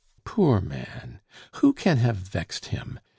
"Poor 0.25 0.59
man! 0.61 1.19
who 1.57 1.73
can 1.73 1.97
have 1.97 2.15
vexed 2.17 2.65
him? 2.69 2.99